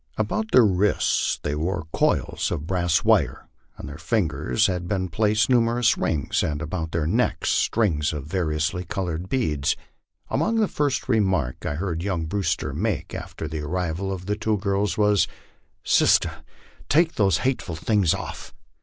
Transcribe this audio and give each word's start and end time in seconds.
About 0.17 0.51
their 0.51 0.65
wrists 0.65 1.39
they 1.43 1.53
wore 1.53 1.85
coils 1.93 2.49
of 2.49 2.65
brass 2.65 3.03
wire; 3.03 3.47
on 3.77 3.85
their 3.85 3.99
fin 3.99 4.29
gers 4.29 4.65
had 4.65 4.87
been 4.87 5.09
placed 5.09 5.47
numerous 5.47 5.95
rings, 5.95 6.41
and 6.41 6.59
about 6.59 6.91
their 6.91 7.05
necks 7.05 7.51
strings 7.51 8.11
of 8.11 8.25
variously 8.25 8.83
colored 8.83 9.29
beads. 9.29 9.75
Almost 10.27 10.57
the 10.57 10.67
first 10.67 11.07
remark 11.07 11.67
I 11.67 11.75
heard 11.75 12.01
young 12.01 12.25
Brevvster 12.25 12.73
make 12.73 13.13
after 13.13 13.47
the 13.47 13.59
arrival 13.59 14.11
of 14.11 14.25
the 14.25 14.35
two 14.35 14.57
girls 14.57 14.97
was," 14.97 15.27
Sister, 15.83 16.29
do 16.29 16.83
take 16.89 17.13
those 17.13 17.37
hateful 17.45 17.75
things 17.75 18.15
off." 18.15 18.55